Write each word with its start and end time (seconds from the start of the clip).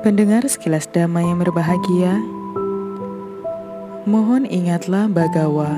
Pendengar 0.00 0.48
sekilas 0.48 0.88
damai 0.88 1.28
yang 1.28 1.44
berbahagia, 1.44 2.24
mohon 4.08 4.48
ingatlah 4.48 5.12
Bagawa 5.12 5.76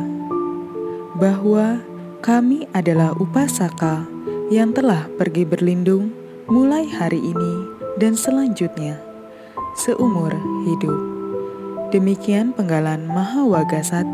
bahwa 1.19 1.83
kami 2.23 2.71
adalah 2.71 3.19
upasaka 3.19 4.07
yang 4.47 4.71
telah 4.71 5.11
pergi 5.19 5.43
berlindung 5.43 6.15
mulai 6.47 6.87
hari 6.87 7.19
ini 7.19 7.67
dan 7.99 8.15
selanjutnya 8.15 8.95
seumur 9.75 10.31
hidup. 10.71 10.99
Demikian 11.91 12.55
penggalan 12.55 13.11
Mahawaga 13.11 13.83
1 13.83 14.07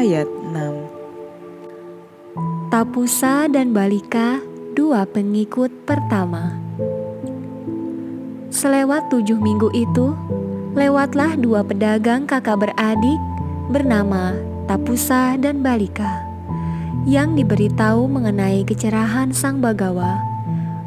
ayat 0.00 0.32
6. 0.48 2.72
Tapusa 2.72 3.52
dan 3.52 3.76
Balika, 3.76 4.40
dua 4.72 5.04
pengikut 5.04 5.68
pertama. 5.84 6.61
Selewat 8.62 9.10
tujuh 9.10 9.42
minggu 9.42 9.74
itu, 9.74 10.14
lewatlah 10.78 11.34
dua 11.34 11.66
pedagang 11.66 12.30
kakak 12.30 12.62
beradik 12.62 13.18
bernama 13.74 14.38
Tapusa 14.70 15.34
dan 15.34 15.66
Balika 15.66 16.22
yang 17.02 17.34
diberitahu 17.34 18.06
mengenai 18.06 18.62
kecerahan 18.62 19.34
sang 19.34 19.58
bagawa 19.58 20.22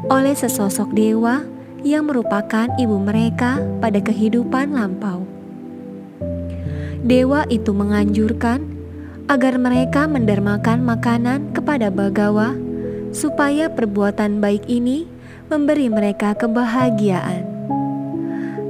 oleh 0.08 0.32
sesosok 0.32 0.88
dewa 0.96 1.44
yang 1.84 2.08
merupakan 2.08 2.64
ibu 2.80 2.96
mereka 2.96 3.60
pada 3.84 4.00
kehidupan 4.00 4.72
lampau. 4.72 5.28
Dewa 7.04 7.44
itu 7.52 7.76
menganjurkan 7.76 8.64
agar 9.28 9.60
mereka 9.60 10.08
mendermakan 10.08 10.80
makanan 10.80 11.52
kepada 11.52 11.92
bagawa 11.92 12.56
supaya 13.12 13.68
perbuatan 13.68 14.40
baik 14.40 14.64
ini 14.64 15.04
memberi 15.52 15.92
mereka 15.92 16.32
kebahagiaan. 16.32 17.45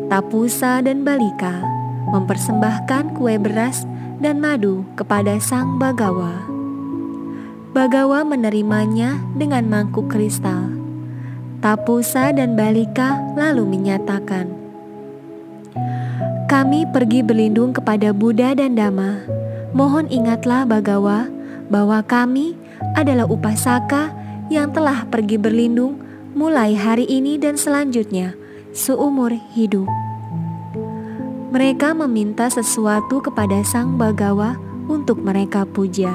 Tapusa 0.06 0.86
dan 0.86 1.02
Balika 1.02 1.66
mempersembahkan 2.14 3.18
kue 3.18 3.42
beras 3.42 3.82
dan 4.22 4.38
madu 4.38 4.86
kepada 4.94 5.34
sang 5.42 5.82
Bagawa. 5.82 6.46
Bagawa 7.74 8.22
menerimanya 8.22 9.18
dengan 9.34 9.66
mangkuk 9.66 10.06
kristal. 10.06 10.70
Tapusa 11.58 12.30
dan 12.30 12.54
Balika 12.54 13.18
lalu 13.34 13.66
menyatakan, 13.66 14.46
"Kami 16.46 16.86
pergi 16.86 17.26
berlindung 17.26 17.74
kepada 17.74 18.14
Buddha 18.14 18.54
dan 18.54 18.78
Dhamma. 18.78 19.26
Mohon 19.74 20.06
ingatlah 20.06 20.70
Bagawa 20.70 21.26
bahwa 21.66 21.98
kami 22.06 22.54
adalah 22.94 23.26
upasaka 23.26 24.14
yang 24.54 24.70
telah 24.70 25.02
pergi 25.10 25.34
berlindung 25.34 25.98
mulai 26.30 26.78
hari 26.78 27.10
ini 27.10 27.42
dan 27.42 27.58
selanjutnya." 27.58 28.45
Seumur 28.76 29.32
hidup. 29.56 29.88
Mereka 31.48 31.96
meminta 31.96 32.52
sesuatu 32.52 33.24
kepada 33.24 33.64
sang 33.64 33.96
Bagawa 33.96 34.60
untuk 34.84 35.16
mereka 35.24 35.64
puja. 35.64 36.12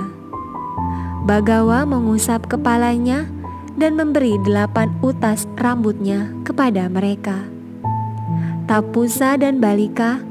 Bagawa 1.26 1.90
mengusap 1.90 2.46
kepalanya 2.46 3.26
dan 3.74 3.98
memberi 3.98 4.38
delapan 4.46 4.94
utas 5.02 5.50
rambutnya 5.58 6.30
kepada 6.46 6.86
mereka. 6.86 7.42
Tapusa 8.70 9.42
dan 9.42 9.58
Balika 9.58 10.22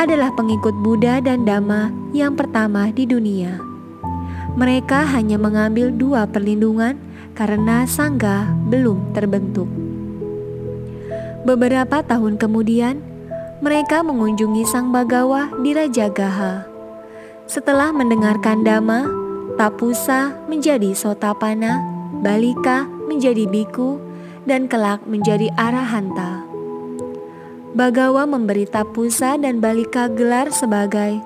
adalah 0.00 0.32
pengikut 0.32 0.72
Buddha 0.80 1.20
dan 1.20 1.44
Dhamma 1.44 1.92
yang 2.16 2.32
pertama 2.40 2.88
di 2.88 3.04
dunia. 3.04 3.60
Mereka 4.56 5.12
hanya 5.12 5.36
mengambil 5.36 5.92
dua 5.92 6.24
perlindungan 6.24 6.96
karena 7.36 7.84
sangga 7.84 8.48
belum 8.72 9.12
terbentuk. 9.12 9.85
Beberapa 11.46 12.02
tahun 12.02 12.42
kemudian, 12.42 12.98
mereka 13.62 14.02
mengunjungi 14.02 14.66
Sang 14.66 14.90
Bagawa 14.90 15.54
di 15.62 15.78
Raja 15.78 16.10
Gaha. 16.10 16.66
Setelah 17.46 17.94
mendengarkan 17.94 18.66
dhamma, 18.66 19.06
Tapusa 19.54 20.34
menjadi 20.50 20.90
Sotapana, 20.90 21.78
Balika 22.18 22.90
menjadi 23.06 23.46
Biku, 23.46 24.02
dan 24.42 24.66
kelak 24.66 25.06
menjadi 25.06 25.46
Arahanta. 25.54 26.42
Bagawa 27.78 28.26
memberi 28.26 28.66
Tapusa 28.66 29.38
dan 29.38 29.62
Balika 29.62 30.10
gelar 30.10 30.50
sebagai 30.50 31.22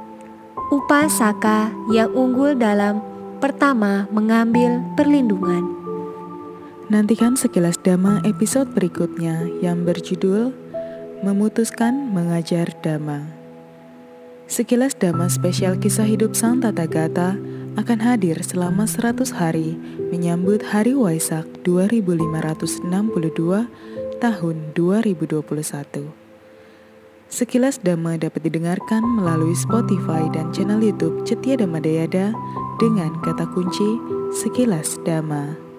Upasaka 0.68 1.72
yang 1.96 2.12
unggul 2.12 2.60
dalam 2.60 3.00
pertama 3.40 4.04
mengambil 4.12 4.84
perlindungan. 5.00 5.79
Nantikan 6.90 7.38
sekilas 7.38 7.78
dhamma 7.86 8.18
episode 8.26 8.74
berikutnya 8.74 9.46
yang 9.62 9.86
berjudul 9.86 10.50
Memutuskan 11.22 12.10
Mengajar 12.10 12.66
Dhamma. 12.82 13.30
Sekilas 14.50 14.98
dhamma 14.98 15.30
spesial 15.30 15.78
kisah 15.78 16.02
hidup 16.02 16.34
Sang 16.34 16.58
Tata 16.58 16.90
Gata 16.90 17.38
akan 17.78 17.98
hadir 18.02 18.42
selama 18.42 18.90
100 18.90 19.22
hari 19.38 19.78
menyambut 20.10 20.66
Hari 20.66 20.98
Waisak 20.98 21.46
2562 21.62 23.70
tahun 24.18 24.56
2021. 24.74 25.46
Sekilas 27.30 27.78
Dhamma 27.78 28.18
dapat 28.18 28.42
didengarkan 28.42 29.06
melalui 29.06 29.54
Spotify 29.54 30.26
dan 30.34 30.50
channel 30.50 30.82
YouTube 30.82 31.22
Cetia 31.22 31.54
Dhamma 31.54 31.78
Dayada 31.78 32.34
dengan 32.82 33.14
kata 33.22 33.46
kunci 33.54 33.94
Sekilas 34.34 34.98
Dhamma. 35.06 35.69